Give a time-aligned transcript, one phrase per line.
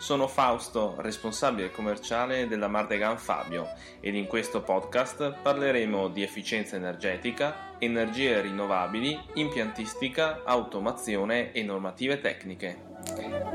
[0.00, 3.68] Sono Fausto, responsabile commerciale della Mardegan Fabio
[4.00, 12.78] ed in questo podcast parleremo di efficienza energetica, energie rinnovabili, impiantistica, automazione e normative tecniche.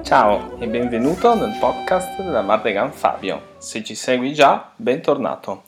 [0.03, 3.55] Ciao e benvenuto nel podcast della Mardegan Fabio.
[3.57, 5.63] Se ci segui già, bentornato.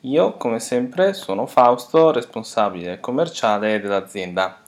[0.00, 4.58] Io, come sempre, sono Fausto, responsabile commerciale dell'azienda.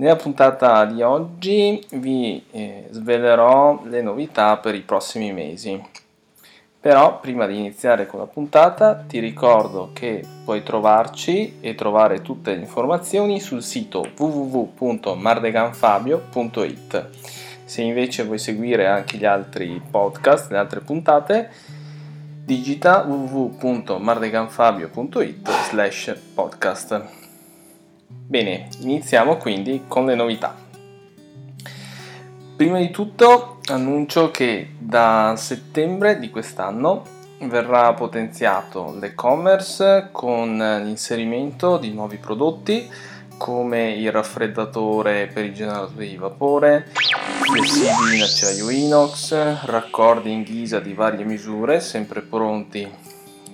[0.00, 5.84] Nella puntata di oggi vi eh, svelerò le novità per i prossimi mesi.
[6.80, 12.54] Però prima di iniziare con la puntata ti ricordo che puoi trovarci e trovare tutte
[12.54, 17.08] le informazioni sul sito www.mardeganfabio.it.
[17.64, 21.50] Se invece vuoi seguire anche gli altri podcast, le altre puntate,
[22.44, 27.27] digita www.mardeganfabio.it slash podcast.
[28.10, 30.56] Bene, iniziamo quindi con le novità.
[32.56, 37.04] Prima di tutto annuncio che da settembre di quest'anno
[37.40, 42.90] verrà potenziato l'e-commerce con l'inserimento di nuovi prodotti
[43.36, 50.80] come il raffreddatore per i generatori di vapore, flessibili in acciaio inox, raccordi in ghisa
[50.80, 52.90] di varie misure, sempre pronti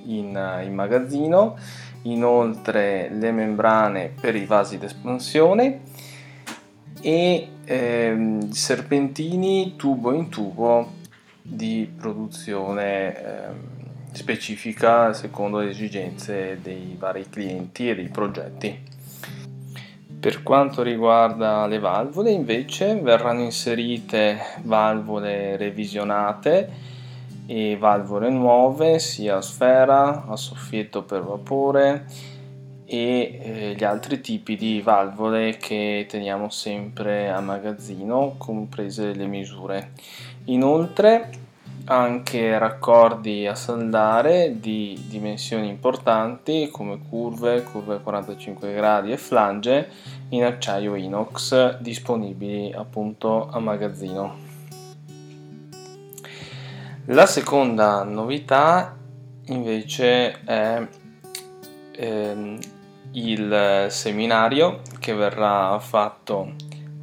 [0.07, 1.57] in, in magazzino,
[2.05, 5.81] inoltre le membrane per i vasi d'espansione
[7.01, 10.93] e ehm, serpentini tubo in tubo
[11.43, 13.57] di produzione ehm,
[14.13, 18.93] specifica secondo le esigenze dei vari clienti e dei progetti.
[20.21, 26.94] Per quanto riguarda le valvole invece verranno inserite valvole revisionate
[27.47, 32.07] e valvole nuove sia a sfera, a soffietto per vapore
[32.85, 39.93] e eh, gli altri tipi di valvole che teniamo sempre a magazzino comprese le misure.
[40.45, 41.43] Inoltre
[41.87, 49.89] anche raccordi a saldare di dimensioni importanti come curve, curve 45 gradi e flange
[50.31, 54.44] in acciaio inox disponibili appunto a magazzino.
[57.09, 58.97] La seconda novità
[59.49, 60.89] invece è
[61.97, 62.59] ehm,
[63.13, 66.55] il seminario che verrà fatto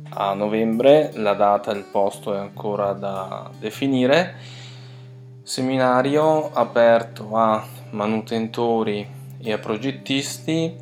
[0.09, 4.37] a novembre, la data e il posto è ancora da definire.
[5.43, 9.07] Seminario aperto a manutentori
[9.39, 10.77] e a progettisti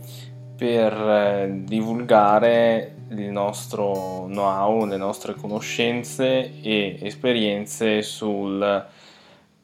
[0.56, 8.88] per eh, divulgare il nostro know-how, le nostre conoscenze e esperienze sul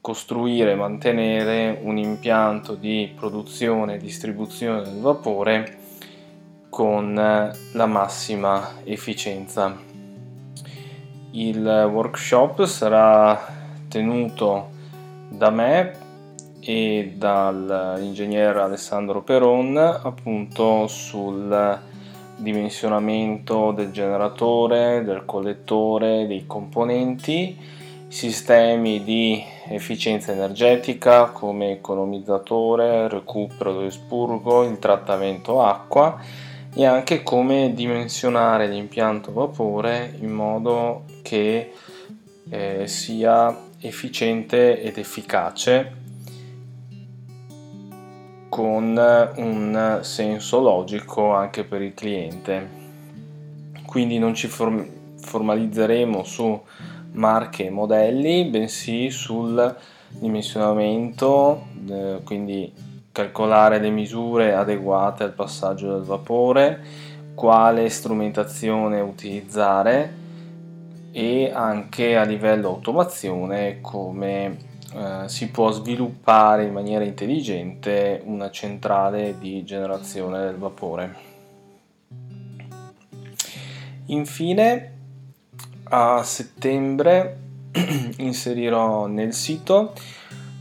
[0.05, 5.77] costruire e mantenere un impianto di produzione e distribuzione del vapore
[6.69, 9.75] con la massima efficienza.
[11.31, 13.47] Il workshop sarà
[13.87, 14.69] tenuto
[15.27, 15.93] da me
[16.59, 21.79] e dall'ingegnere Alessandro Peron appunto sul
[22.35, 27.83] dimensionamento del generatore, del collettore, dei componenti,
[28.15, 36.17] sistemi di efficienza energetica come economizzatore, recupero dell'espurgo, il trattamento acqua
[36.73, 41.73] e anche come dimensionare l'impianto vapore in modo che
[42.47, 46.03] eh, sia efficiente ed efficace
[48.47, 48.97] con
[49.35, 52.69] un senso logico anche per il cliente.
[53.85, 54.87] Quindi non ci form-
[55.17, 56.61] formalizzeremo su
[57.15, 59.75] marche e modelli, bensì sul
[60.09, 62.71] dimensionamento, eh, quindi
[63.11, 66.83] calcolare le misure adeguate al passaggio del vapore,
[67.33, 70.23] quale strumentazione utilizzare
[71.11, 74.57] e anche a livello automazione come
[74.93, 81.15] eh, si può sviluppare in maniera intelligente una centrale di generazione del vapore.
[84.07, 84.94] Infine
[85.89, 87.37] a settembre
[88.17, 89.93] inserirò nel sito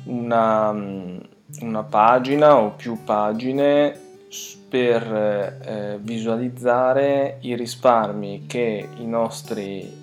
[0.05, 4.01] una, una pagina o più pagine
[4.69, 5.03] per
[5.63, 10.03] eh, visualizzare i risparmi che i nostri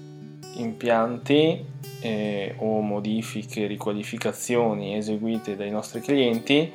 [0.56, 1.66] impianti
[2.00, 6.72] eh, o modifiche, riqualificazioni eseguite dai nostri clienti,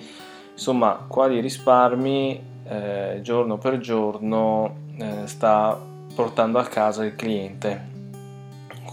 [0.52, 5.78] insomma quali risparmi eh, giorno per giorno eh, sta
[6.14, 7.95] portando a casa il cliente.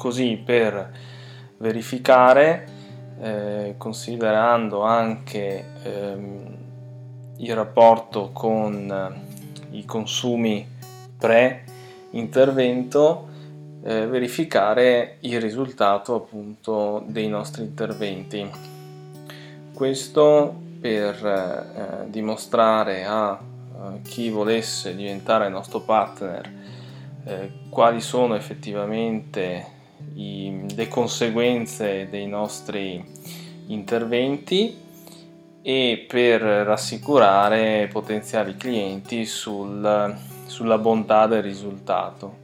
[0.04, 0.92] Così per
[1.60, 2.68] verificare,
[3.22, 6.58] eh, considerando anche ehm,
[7.38, 9.24] il rapporto con
[9.72, 10.68] i consumi
[11.18, 13.28] pre-intervento,
[13.82, 18.46] eh, verificare il risultato appunto dei nostri interventi.
[19.74, 26.52] Questo per eh, dimostrare a eh, chi volesse diventare nostro partner
[27.24, 29.73] eh, quali sono effettivamente
[30.16, 33.04] i, le conseguenze dei nostri
[33.68, 34.78] interventi
[35.62, 40.16] e per rassicurare potenziali clienti sul,
[40.46, 42.42] sulla bontà del risultato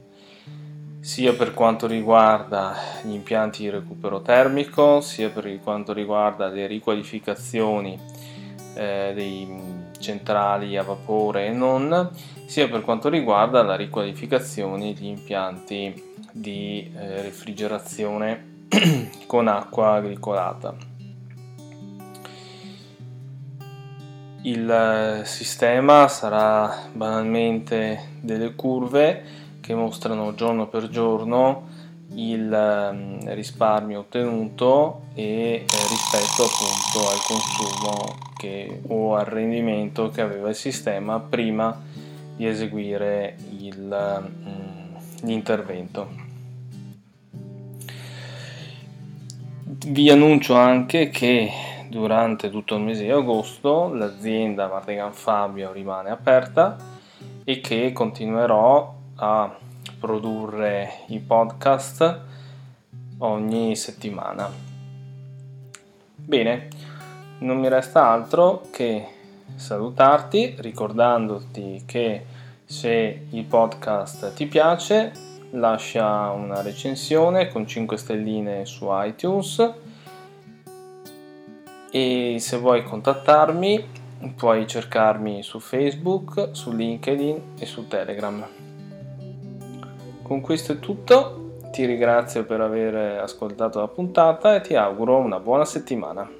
[1.00, 7.98] sia per quanto riguarda gli impianti di recupero termico, sia per quanto riguarda le riqualificazioni
[8.74, 9.48] eh, dei
[9.98, 12.10] centrali a vapore e non,
[12.46, 18.66] sia per quanto riguarda la riqualificazione di impianti di eh, refrigerazione
[19.26, 20.74] con acqua agricolata.
[24.42, 29.22] Il eh, sistema sarà banalmente delle curve
[29.60, 31.68] che mostrano giorno per giorno
[32.14, 40.22] il ehm, risparmio ottenuto e eh, rispetto appunto al consumo che, o al rendimento che
[40.22, 41.78] aveva il sistema prima
[42.34, 44.69] di eseguire il, mm,
[45.22, 46.28] l'intervento.
[49.86, 51.50] Vi annuncio anche che
[51.88, 56.76] durante tutto il mese di agosto l'azienda Martegan Fabio rimane aperta
[57.44, 59.56] e che continuerò a
[59.98, 62.20] produrre i podcast
[63.18, 64.50] ogni settimana.
[66.14, 66.68] Bene,
[67.40, 69.06] non mi resta altro che
[69.54, 72.24] salutarti ricordandoti che
[72.70, 75.10] se il podcast ti piace
[75.50, 79.74] lascia una recensione con 5 stelline su iTunes
[81.90, 83.84] e se vuoi contattarmi
[84.36, 88.46] puoi cercarmi su Facebook, su LinkedIn e su Telegram.
[90.22, 95.40] Con questo è tutto, ti ringrazio per aver ascoltato la puntata e ti auguro una
[95.40, 96.39] buona settimana.